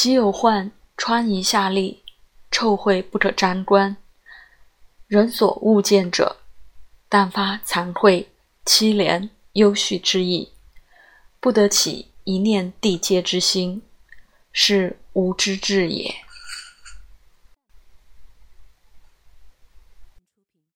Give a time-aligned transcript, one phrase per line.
[0.00, 2.04] 其有患，穿一下利，
[2.52, 3.96] 臭秽不可沾观。
[5.08, 6.36] 人所恶见者，
[7.08, 8.28] 但发惭愧、
[8.64, 10.52] 凄怜、忧恤之意。
[11.40, 13.82] 不得起一念地界之心，
[14.52, 16.14] 是无知志也。